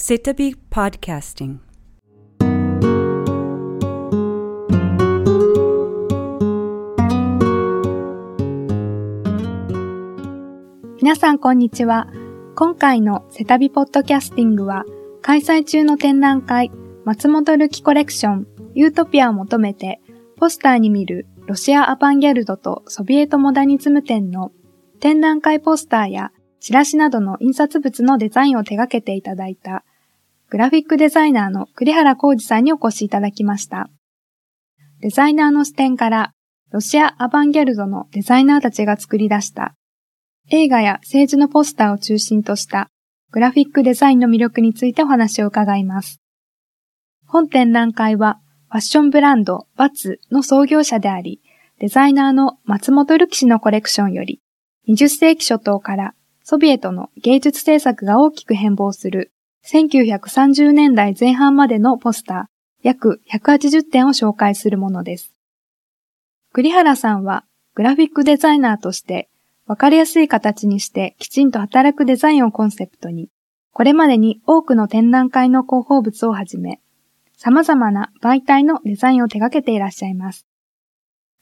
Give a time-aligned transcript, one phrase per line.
[0.00, 1.58] Sitabi Podcasting
[11.02, 12.06] 皆さんこんにちは。
[12.54, 14.84] 今回のセタビポッドキャスティングは、
[15.20, 16.70] 開催中の展覧会、
[17.04, 20.00] 松本るきコレクション、ユートピアを求めて、
[20.36, 24.52] ポスターに見るロシアアバンギャルドとソビエトモダニズム展の
[25.00, 26.30] 展覧会ポスターや
[26.60, 29.84] チラシなどの印刷物のデザインを手掛けていただいた、
[30.50, 33.90] グラフィックデザイナーの栗原浩二さんにお越しいただきました。
[35.00, 36.32] デザイナーの視点から、
[36.70, 39.74] ロシアアバンギャルドのデザイナーたちが作り出した
[40.50, 42.88] 映画や政治のポスターを中心とした
[43.30, 46.20] グラフィックデザインの魅力についてお話を伺います。
[47.26, 51.42] 本展覧会はファッションブランドバツの創業者であり、
[51.78, 54.40] デザイナーの松本るき氏のコレクションより、
[54.88, 59.32] 20世紀初頭からソビエトの芸術制作が大きく変貌する
[59.66, 65.32] 1930年代前半までのポスター約180点を紹介するものです。
[66.52, 69.28] 栗原さんはグラフィックデザイナーとして
[69.68, 73.28] わかりやすい形にしてきちんと働くデザインをコンセプトに、
[73.72, 76.80] これまでに多くの展覧会の広報物をはじめ、
[77.36, 80.46] 様々な媒体のデザインを手掛けていらっしゃいます。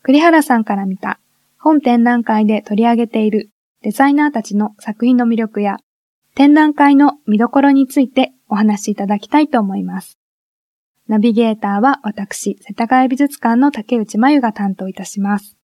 [0.03, 1.20] 栗原さんから見た
[1.56, 3.51] 本展覧会で取り上げている
[3.83, 5.77] デザイナーたちの作品の魅力や
[6.37, 10.19] 展覧会の見どころについてお話しいただきたいと思います。
[11.09, 15.57] ナビゲーターは私、世田谷美術館の竹内真由が担当いたします。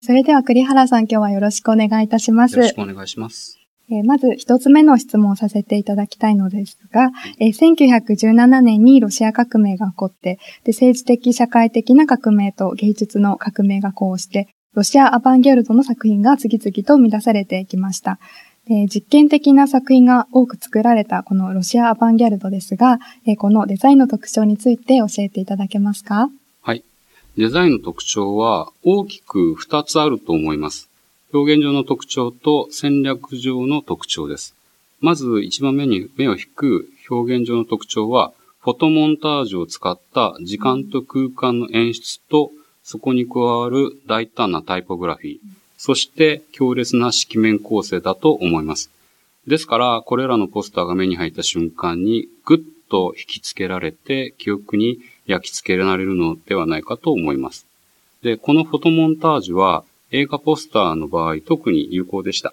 [0.00, 2.54] それでは栗原さん今日はよろしくお願いいたします。
[2.54, 3.58] よろしくお願いします。
[3.90, 18.20] えー、まず一つ目の質問をさせていただきたいのですが、えー、1917年にロシア革命が起こって、で政治的社会的な革命と芸術の革命がこうして、ロシアアバンギャルドの作品が次々と生み出されていきました。
[18.68, 26.28] で実験的な作品が多く作られたこのロシアアバンギャルドですが、えー、このデザインの特徴について教えていただけますか？
[26.62, 26.84] はい
[27.36, 30.88] デザインの特徴は大きく2つあると思います。
[31.32, 34.54] 表現上の特徴と戦略上の特徴です。
[35.00, 42.50] まず一番目に目を引く表現上の特徴は、フォトモンタージュを使った時間と空間の演出と、
[42.82, 45.38] そこに加わる大胆なタイポグラフィー、
[45.78, 48.90] そして強烈な色面構成だと思います。
[49.46, 52.58] ですから、これらのポスターが目に入った瞬間に、ぐっ
[52.90, 57.66] と引きつけられて、記憶に焼き付けられるのではないかと思います。
[58.22, 62.52] で、このフォトモンタージュは映画ポスターの場合特に有効でした。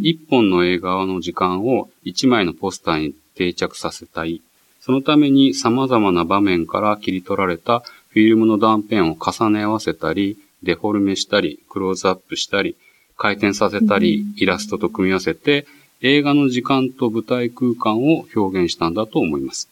[0.00, 4.40] 一、うん、本の映画の時間を一枚のポスターに定着させたい。
[4.80, 12.76] そのために様々な場面から切り取られたフィルムの断片を重ね合わせたり、デフォルメしたり、クローズアップしたり、
[13.16, 15.66] 回転させたり、イラストと組み合わせて、
[16.00, 19.70] 映画の時間と舞台空間を表現したんだと思います。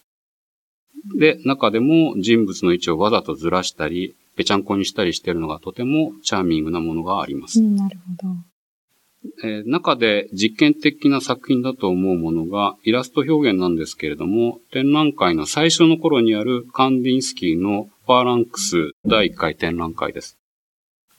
[1.18, 7.60] で、中でも人物の位置をわざとずらしたり、ぺちゃんこにしたりしているのがとてもチャーミングなものがあります。
[7.60, 8.52] うん、なるほど。
[9.44, 20.36] えー、中で実験的な作品だと思うものがイラスト表現なんですけれども、展覧会の最初の頃にあるカンディンスキーのファーランクス第1回展覧会です。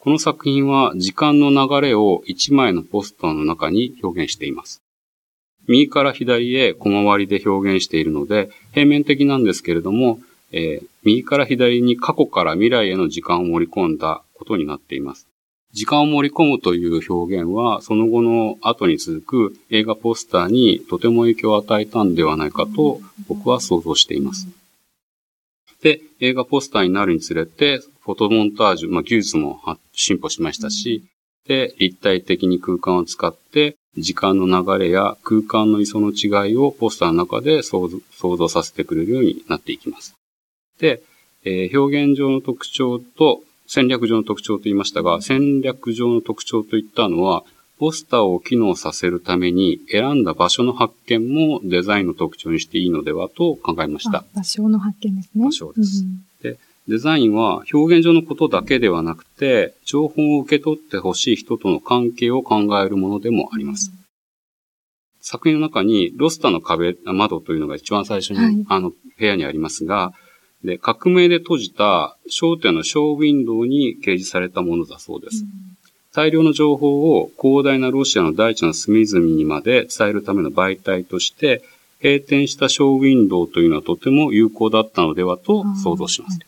[0.03, 4.81] この作品は時間の流れを1枚のポスターの中に表現しています。
[5.69, 10.19] 右から左へ小回りで表現しているので、平面的なんですけれども、
[10.51, 15.25] えー、右から左に過去から未来への時間を盛り込んだことになっています。
[15.71, 22.99] 時間を盛り込むという表現は、その後の後に続く映画ポスターにとても影響を与えたんではないかと
[23.29, 24.49] 僕は想像しています。
[25.81, 29.61] で、映画ポスターになるにつれて、フォトモンタージュ、まあ、技術も
[29.93, 31.03] 進歩しましたし、
[31.47, 37.89] で、立体的に空間を使って時間の流れや空間の磯の違いをポスターの中で想
[38.37, 40.15] 像させてくれるようになっていきます。
[40.79, 41.01] で、
[41.45, 47.43] えー、表現上の特徴と戦略上の特徴と言いましたが、戦略上の特徴といったのは、
[47.79, 54.23] ポスターを機能させるために選んだ場所の発見もデザインの特徴にしていいのではと考えました。
[54.35, 55.45] 場所の発見ですね。
[55.45, 56.03] 場所です。
[56.03, 56.57] うん、で
[56.87, 63.91] デザインは表現上のことだけではなくて、情報を受け取ってほしい人との関係を考えるものでもあります。
[63.93, 64.05] うん、
[65.21, 70.13] 作品の中にロスタの壁、窓というのが一番最初に、はい、あの、部屋にありますが、
[70.65, 75.43] で、革命で閉じた商店のショーウィンドウに掲示されたものだそうです。
[75.43, 75.49] うん、
[76.13, 81.63] 大量の情報を広大なロシアの大地の隅々にまで伝えるための媒体として、
[82.01, 86.39] 閉店したショーウィンドウというのはとても有効だったのではと想像します。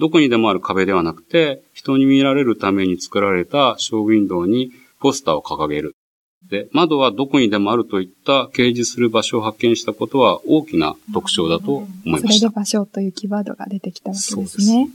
[0.00, 5.94] どこにでもある壁ではなくて、人に見られるために作られたショーウィンドウにポスターを掲げる。
[6.48, 12.28] で、窓はどこにでもあるといった掲示する場所を発見したことは大きな特徴だと思いました。
[12.28, 14.90] それで場所というキーワードが出てきたわけですね。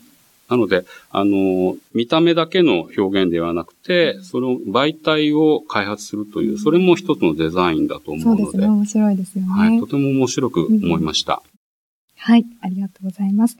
[0.50, 8.44] なので、あの、見た目だけの表現ではなくて、その媒体を開発するという、それも一つのデザインだと思うので。
[8.44, 9.48] そうですね、面白いですよね。
[9.50, 11.42] はい、とても面白く思いました。
[11.44, 11.50] うん、
[12.16, 13.58] はい、ありがとうございます。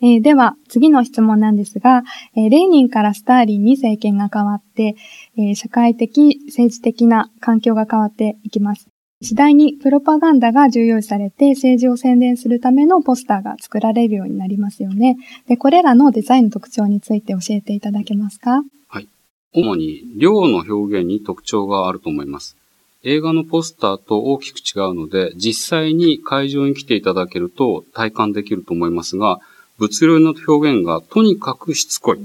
[0.00, 2.04] えー、では、次の質問なんですが、
[2.36, 4.94] えー、レーニンからスターリンに政権が変わって、
[5.36, 8.86] えー、社会的、政治的な環境が変わっていきます。
[9.20, 15.16] 次第にプロパガンダが重要視されて政治を宣伝するためのポスターが作られるようになりますよね。
[15.48, 18.62] で、これらのデザインの特徴について教えていただけますか？
[18.86, 19.08] はい。
[19.52, 22.56] 主に量の表現に特徴があると思います。
[23.02, 29.40] 映画のポスターと大きく違うので、実際に会場に来ていただけると体感できると思いますが、
[29.78, 32.18] 物流の表現がとにかくしつこい。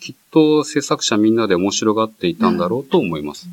[0.00, 3.46] きっと制作者みんなで面白がっていたんだろうと思います。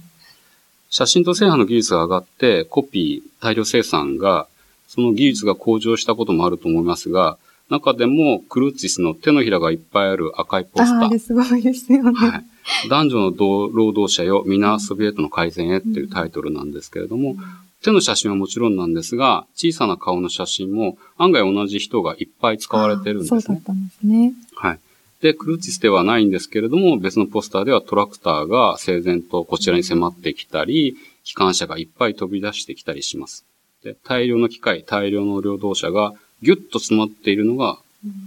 [0.90, 4.48] 写真と製版の技術が上がって、コピー、大量生産が、
[4.88, 7.38] その技術が向上したこともあると思いますが、
[7.70, 11.08] 中でもクルーツィスの手のひらがいっぱいある赤いポスター。
[11.08, 12.12] あれすごいですよね。
[12.12, 12.90] はい。
[12.90, 17.38] 男女の労働者よ、皆ソビエトの改善へっていうタイトルなんですけれども、
[17.84, 23.42] 手の写真はもちろんなんですが、小さな顔の写真も案外同じ人がいっぱい使われてるんですね。
[23.42, 24.34] そうだったんですね。
[24.56, 24.80] はい。
[25.22, 33.46] で、クルーチスではないんですけれども、別のポスターではトラクターが整然とこちらに迫ってきたり、機関車がいっぱい飛び出してきたりします。
[33.84, 37.80] で、大量の機械、大量の労働者がギュッと詰まっているのが、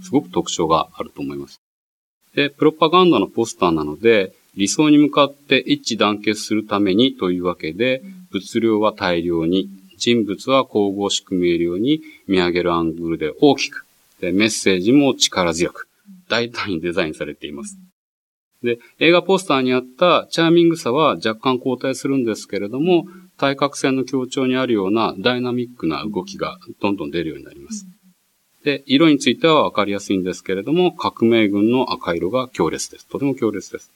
[0.03, 1.59] すごく特徴があると思います。
[2.33, 8.01] で、プロパガンダのポスターなので、理想に向かって一致団結するためにというわけで、
[8.35, 13.85] 物量は大量に、人物は神々しく見えるように見上げるアングルで大きく、
[14.19, 15.87] でメッセージも力強く、
[16.27, 17.77] 大胆にデザインされています。
[18.63, 23.05] で、映画ポスターにあったチャーミングさは若干交代するんですけれども、
[23.37, 27.85] 対角線の強調にあるようなダイナミックな動きがどんどん出るようになります。
[28.63, 33.07] で、色についてはわかりやすいんですけれども、革命軍の赤色が強烈です。
[33.07, 33.91] とても強烈です。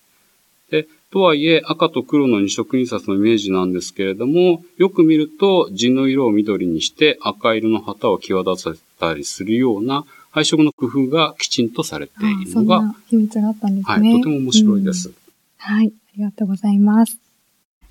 [0.69, 14.11] で、とはいえ赤と黒の二色印刷のイメージなんですけれども、よく見ると地の色を緑にして赤色の旗を際立たせたりするような配色の工夫がきちんとされているのが、秘密があったんですね。
[14.11, 15.15] はい、とても面白いです、うん、
[15.57, 17.17] はい、ありがとうございます。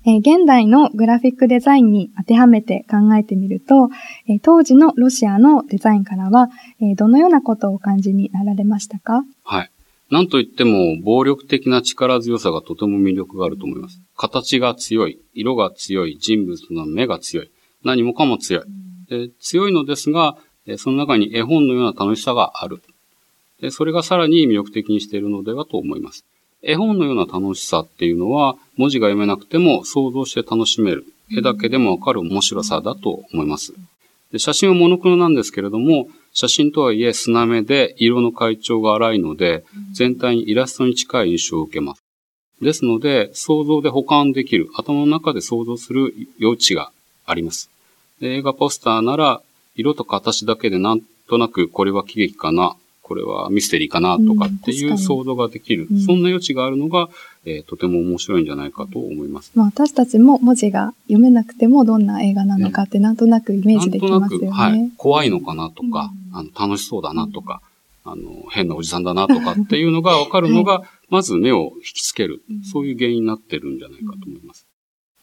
[0.05, 3.89] えー、現代のグラフィックデザインに当てはめて考えてみると、
[4.29, 6.49] えー、当時のロシアのデザインからは、
[6.79, 9.25] えー、どのようなことをお感じになられましたか？
[9.43, 9.71] はい。
[10.11, 14.01] なんといっても、暴力的な力強さがとても魅力があると思います。
[14.17, 17.51] 形が強い、色が強い、人物の目が強い、
[17.83, 18.63] 何もかも強い。
[19.09, 20.37] で強いのですが、
[20.77, 22.81] その中に絵本のような楽しさがある。
[23.61, 26.25] でそれがさらに魅力的にしているのではと思います。
[26.61, 31.05] 絵本のような楽しさっていうのは、文字が読めなくても想像して楽しめる。
[31.31, 33.73] 絵だけでもわかる面白さだと思います。
[34.31, 39.63] で写真はモノクロなんですけれども、写真とはいえ砂目で色の階調が荒いので、
[39.93, 42.03] 全体にイラストに近い印象を受けます。
[42.61, 46.91] ですので、想像で保管できる、頭の中で想像する余地が
[47.25, 47.69] あります。
[48.21, 49.41] 映画ポスターなら、
[49.75, 52.75] 色と形だけでなんとなくこれは喜劇かな、
[53.09, 57.09] これはミステリーかなとかっていう想像ができる、うん、そんな余地があるのが、
[57.43, 59.51] えー、とても面白いんじゃないかと思います。
[59.55, 64.49] まあ、私たちも文字が読めなくてもどんな映画なのかってなんとなくイメージできますよね。
[64.51, 64.91] はい。
[64.95, 67.61] 怖いのかなとか、うん、あの楽しそうだなとか、
[68.11, 74.65] あの、変なおじさんだなとかっていうのがわかるのが、 はい、まず目を引きつける、そういう原因になってるんじゃないかと思います。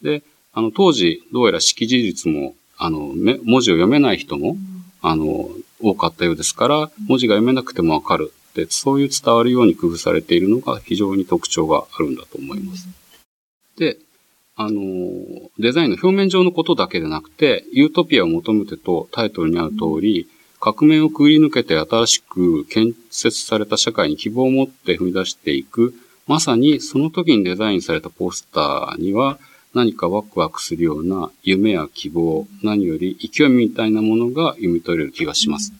[0.01, 2.99] で、あの、当時、どうやら識字率もあの、
[3.43, 4.55] 文字を読めない人も、
[5.01, 5.49] あの、
[5.81, 12.87] 多かったようですから、文字が読めなくてもわかるって、そういう伝わるように工夫されているのが非常に特徴があるんだと思います。
[13.77, 13.97] で、
[14.55, 14.81] あの、
[15.59, 20.27] デザインの表面上のことだけでなくて、ユートピアを求めてとタイトルにある通り、
[20.59, 25.93] 革命をくぐり抜けて新しく建設された社会に希望を持って踏み出していく、
[26.25, 29.39] まさにその時にデザインされたポスターには、
[29.73, 35.73] 何かワクワクするような夢や希望、何より勢いみたいなものが読み取れる気がします。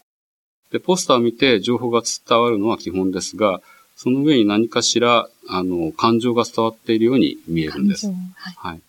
[0.72, 3.62] で、ポスターを見て情報が伝わるのは基本ですが、
[3.96, 8.06] その上に何かしら、あの、感情が伝わっているように見えるんです。
[8.06, 8.16] はい。
[8.58, 8.82] はい。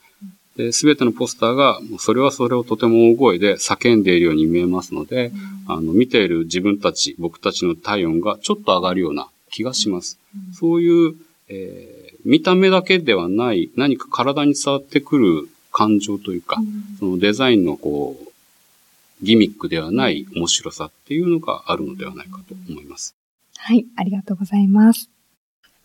[0.59, 10.19] で、すべてのポスターが、それはそれをとても大声で叫んでいるように見えますので、うん、あの、見ている自分たち、僕たちの体温がちょっと上がるような気がします。
[10.37, 11.15] うん、そういう、
[11.49, 23.15] えー見た目だけではない何か体に伝わってくる感情というか、うん、そのデザインのこう、ギミックではない面白さっていうのがあるのではないかと思います。
[23.57, 25.11] はい、ありがとうございます。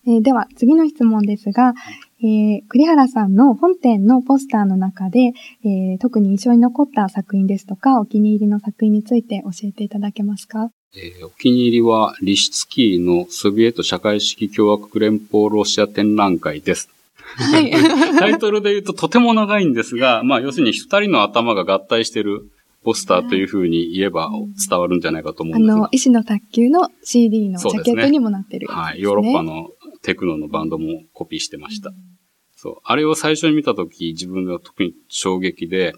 [0.05, 1.73] えーでは、次の質問ですが、
[2.21, 5.33] えー栗原さんの本店のポスターの中で、
[5.63, 10.69] えー特に印象に残った作品ですとか、お気に入りの作品について教えていただけますか？
[10.95, 16.89] えーお気に入りは、リシツキーのソビエト社会主義共和国連邦ロシア展覧会です。
[17.35, 17.71] はい。
[18.19, 22.49] タイトルで言うととても長いんですが、まあ要するに二人の頭が合体してる
[22.83, 24.29] ポスターというふうに言えば
[24.69, 25.87] 伝わるんじゃないかと思うあんですがの、。
[25.91, 28.73] 医師の卓球の CD のジャケットにもなってるね。
[28.73, 29.01] はい。
[29.01, 29.69] ヨーロッパの
[30.03, 31.91] テクノのバンドもコピーしてました。
[32.55, 32.75] そう。
[32.83, 35.93] あれを最初に見たとき、自分が特に衝撃で、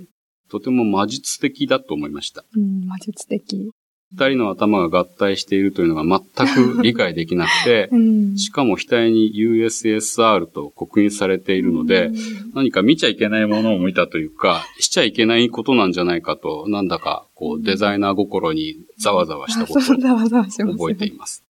[0.50, 2.46] とても魔術的だと思いました。
[2.56, 3.72] うん、魔術的。
[4.14, 6.48] 二人の頭が合体しているというのが全
[6.78, 8.38] く理解できなくてう、ん。
[8.38, 12.12] しかも額に USSR と刻印されているので、
[12.54, 19.84] 何か見ちゃいけないものを見たというか、しちゃいけないことなんじゃないかと、なんだか、こう、デザイナー心にざわざわしたあ、ことを
[20.78, 21.45] 覚えています。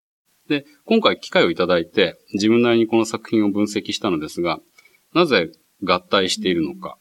[0.47, 4.59] で、今回機会をいただいて、自分なりにこの作品を分析したのですが、
[5.13, 5.51] なぜ
[5.83, 6.97] 合体しているのか、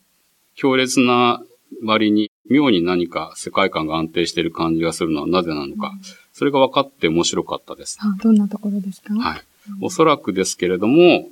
[0.54, 1.42] 強烈な
[1.82, 5.92] 割に妙に何か世界観が安定している感じがするのはなぜなのか、
[6.32, 7.98] それが分かって面白かったです。
[8.00, 9.14] あ、どんなところですか？
[9.14, 9.40] はい。
[9.80, 11.28] おそらくですけれども、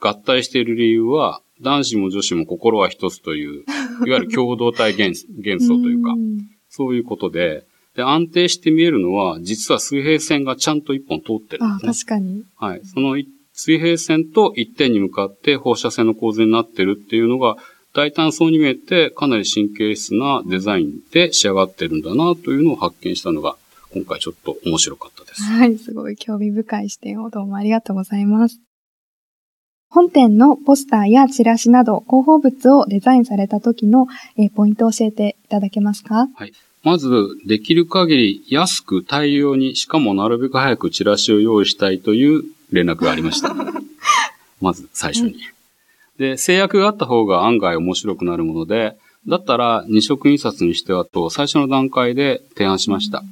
[0.00, 3.64] 合体している理由は、男子も女子も心は一つという、
[4.06, 6.38] いわゆる共同体元元素というか、 ん
[6.68, 7.64] そういうことで、
[7.98, 11.80] で、安定して見えるのは、実は水平線がちゃんと一本通ってるんあ。
[11.80, 12.44] 確かに。
[12.56, 12.80] はい。
[12.84, 17.56] そのい水平線と一点に向かって放射線の構図になってるっていうのが、
[17.94, 23.56] 大胆そうに見えて、かなり神経質なデザインで仕上がってるんだなというのを発見したのが、
[23.92, 25.42] 今回ちょっと面白かったです。
[25.42, 28.60] はい、すごい興味深い視点をどうもありがとうございます。
[29.90, 36.28] 本店のポスターやチラシなど広報物をデザインされた時の、えーポイントを教えていただけますか？
[36.88, 37.10] まず、
[37.44, 43.54] できる限り安く大量に、しかもなるべく早くチラシを用意したいという連絡がありました。
[44.62, 45.36] まず最初に。
[46.18, 53.22] で、制約があった方が案外面白くなるもので、だったら二色印刷にしてはと最初の段階で提案しました。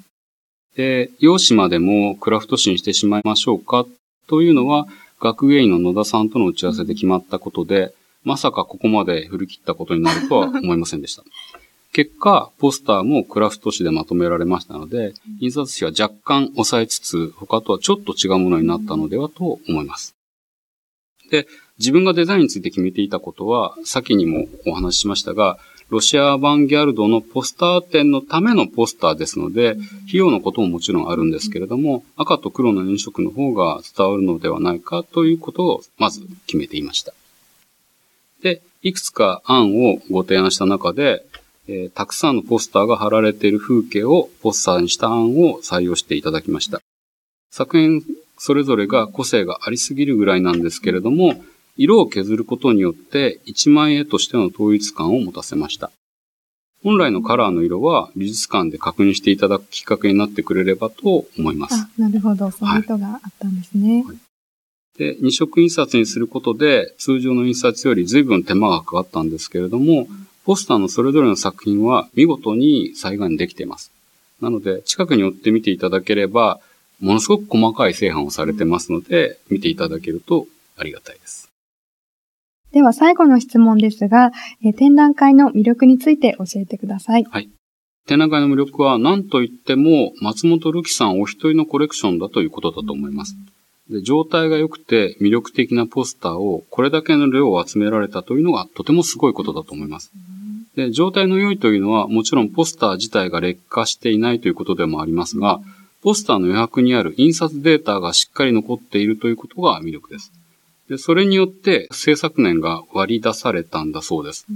[0.77, 3.87] で、用紙までもクラフト紙にしてしまいましょうか
[4.27, 4.87] というのは、
[5.19, 11.23] 学芸員の野田さんとの打ち合わせで決まったことで、まさかここまで振り切ったことになるとは思いませんでした。
[11.97, 20.15] 結果、ポスターもクラフト紙でまとめられましたので、印刷紙は若干抑えつつ、他とはちょっと違うものになったのではと思います。
[21.31, 21.47] で、
[21.79, 37.15] 自分がデザインについて決めていたことは、先にもお話ししましたが、ロシアアバンギャルドのポスター展のためのポスターですので、費用のことももちろんあるんですけれども、赤と黒の飲色の方が伝わるのではないかということをまず決めていました。
[38.43, 41.25] で、いくつか案をご提案した中で、
[41.68, 46.80] えーたくさんのポスターが貼られている風景をポスターにした案を採用していただきました。
[47.50, 48.02] 作品
[48.38, 51.42] それぞれが個性がありすぎるぐらいなんですけれども、
[51.76, 55.90] 色を削ることによって一枚絵としての統一感を持たせました。
[56.82, 61.75] 本来のカラーの色は美術館で確認していただくきっかけになってくれればと思います。
[61.75, 62.50] あ、なるほど。
[62.50, 64.04] そういう意図があったんですね。
[64.96, 70.06] で、二色印刷にすることで、通常の印刷より随分手間がかかったんですけれども、
[70.47, 73.91] ポスターのそれぞれの作品は見事に再現できています。
[74.41, 76.61] なので、近くに寄って見ていただければ、
[77.00, 81.50] ものすごく細かい製版をされてますので、見ていただけるとありがたいです。
[82.73, 84.31] では最後の質問ですが、
[84.65, 87.26] えー展覧会の魅力について教えてください。
[88.07, 93.35] 展覧会の魅力は何と言っても松本るきさんお一人のコレクションだということだと思います。
[93.91, 100.12] で状態が良くて魅力的なポスターをこれだけの量を集められたというのがとてもすごいことだと思います。
[100.76, 105.61] で状態の良いというのはもちろんポスター自体が劣化していないということでもありますが、
[106.02, 110.30] ポスターの余白にある印刷データがしっかり残っているということが魅力です。
[110.88, 114.47] でそれによって制作年が割り出されたんだそうです。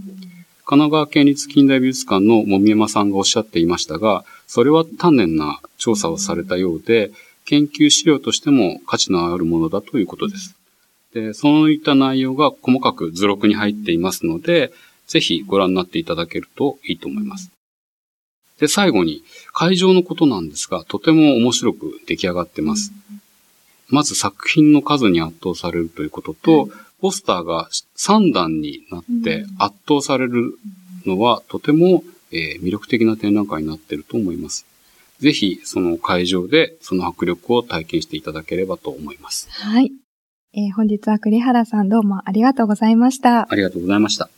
[0.64, 7.10] 神奈川県立近代美術館のもみえまさんがおっしゃっていましたが、それは丹念な調査をされたようで、
[7.46, 10.54] 研究資料としても価値のあるものだということです。
[11.12, 14.70] で、そういった内容が細かく図録に入っていますので、
[15.10, 17.50] ぜひご覧になっていただけるといいと思います。
[18.60, 22.92] で、最後に、会場のことなんですが、とても面白く出来上がってます。
[23.88, 26.68] まず作品の数に圧倒されるということと、
[27.00, 30.54] ポスターが3段になって圧倒される
[31.06, 34.64] のはとても、えー魅力的な展覧会になっていると思います。
[35.18, 39.48] ぜひ、その会場でその迫力を体験していただければと思います。
[39.50, 39.90] はい。
[40.54, 43.50] えー本日は栗原さんどうもありがとうございました。
[43.50, 44.30] ありがとうございました。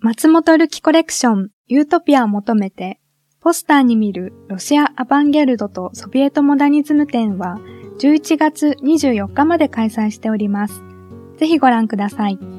[0.00, 3.00] 松本るきコレクション、ユートピアを求めて、
[3.40, 7.58] ポスターに見るロシアアバンギャルドとソビエトモダニズム展は
[7.98, 10.82] 11月24日まで開催しております。
[11.36, 12.55] ぜひご覧ください。